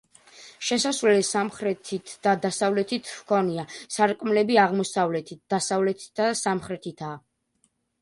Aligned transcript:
შესასვლელი 0.69 1.25
სამხრეთით 1.27 2.15
და 2.29 2.33
დასავლეთით 2.47 3.13
ჰქონია, 3.19 3.67
სარკმლები 3.99 4.61
აღმოსავლეთით, 4.67 5.45
დასავლეთით 5.57 6.23
და 6.23 6.35
სამხრეთითაა. 6.45 7.25